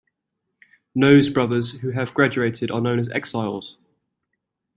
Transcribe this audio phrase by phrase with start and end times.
[0.97, 3.77] NoZe Brothers who have graduated are known as Exiles.